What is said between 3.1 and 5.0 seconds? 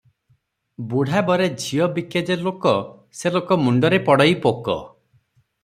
ସେ ଲୋକ ମୁଣ୍ଡରେ ପଡ଼ଇ ପୋକ।"